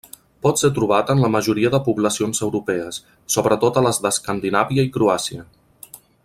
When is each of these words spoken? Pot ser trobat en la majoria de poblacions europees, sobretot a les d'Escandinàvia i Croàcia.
Pot 0.45 0.61
ser 0.61 0.69
trobat 0.77 1.11
en 1.13 1.19
la 1.23 1.29
majoria 1.35 1.71
de 1.75 1.79
poblacions 1.89 2.41
europees, 2.47 2.99
sobretot 3.35 3.77
a 3.77 3.85
les 3.89 4.01
d'Escandinàvia 4.07 4.87
i 4.89 4.91
Croàcia. 4.97 5.47